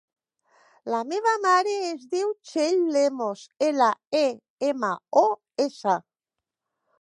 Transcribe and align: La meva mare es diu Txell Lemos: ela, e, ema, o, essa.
La 0.93 1.01
meva 1.09 1.33
mare 1.43 1.75
es 1.89 2.07
diu 2.15 2.31
Txell 2.49 2.81
Lemos: 2.95 3.43
ela, 3.67 3.91
e, 4.21 4.25
ema, 4.71 4.91
o, 5.23 5.25
essa. 5.69 6.01